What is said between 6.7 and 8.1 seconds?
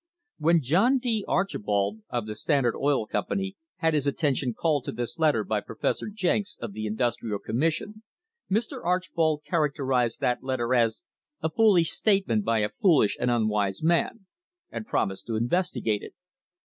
the Industrial Commission,